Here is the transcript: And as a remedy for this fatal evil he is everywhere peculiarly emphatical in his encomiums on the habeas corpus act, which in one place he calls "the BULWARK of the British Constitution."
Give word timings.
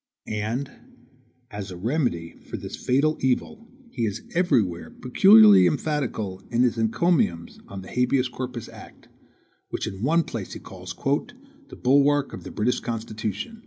And 0.25 0.71
as 1.51 1.69
a 1.69 1.77
remedy 1.77 2.33
for 2.49 2.57
this 2.57 2.75
fatal 2.75 3.17
evil 3.19 3.67
he 3.91 4.07
is 4.07 4.23
everywhere 4.33 4.89
peculiarly 4.89 5.67
emphatical 5.67 6.41
in 6.49 6.63
his 6.63 6.75
encomiums 6.75 7.59
on 7.67 7.83
the 7.83 7.91
habeas 7.91 8.27
corpus 8.27 8.67
act, 8.67 9.09
which 9.69 9.85
in 9.85 10.01
one 10.01 10.23
place 10.23 10.53
he 10.53 10.59
calls 10.59 10.95
"the 10.95 11.75
BULWARK 11.75 12.33
of 12.33 12.43
the 12.43 12.49
British 12.49 12.79
Constitution." 12.79 13.59